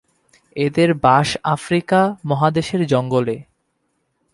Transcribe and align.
এদের 0.55 0.89
বাস 0.95 1.29
আফ্রিকা 1.45 1.99
মহাদেশের 2.25 2.81
জঙ্গলে। 2.87 3.35